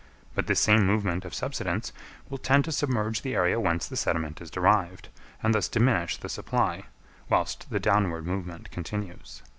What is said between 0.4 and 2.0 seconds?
this same movement of subsidence